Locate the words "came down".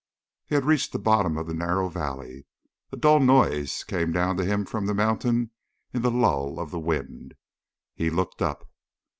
3.83-4.35